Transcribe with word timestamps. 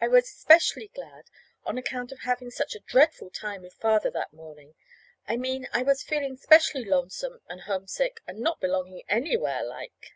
I 0.00 0.08
was 0.08 0.28
specially 0.28 0.88
glad 0.92 1.26
on 1.62 1.78
account 1.78 2.10
of 2.10 2.18
having 2.22 2.50
such 2.50 2.74
a 2.74 2.80
dreadful 2.80 3.30
time 3.30 3.62
with 3.62 3.74
Father 3.74 4.10
that 4.10 4.32
morning. 4.32 4.74
I 5.28 5.36
mean, 5.36 5.68
I 5.72 5.84
was 5.84 6.02
feeling 6.02 6.36
specially 6.36 6.84
lonesome 6.84 7.42
and 7.48 7.60
homesick, 7.60 8.20
and 8.26 8.40
not 8.40 8.60
belonging 8.60 9.04
anywhere 9.08 9.62
like. 9.64 10.14